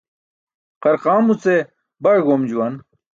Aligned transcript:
Qarqaamuce 0.83 1.55
baý 2.03 2.19
goom 2.25 2.41
juwan. 2.49 2.73